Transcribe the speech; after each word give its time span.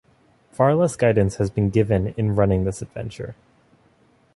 Far 0.51 0.73
less 0.73 0.95
guidance 0.95 1.35
has 1.35 1.51
been 1.51 1.69
given 1.69 2.15
in 2.17 2.35
running 2.35 2.63
this 2.63 2.81
adventure. 2.81 3.35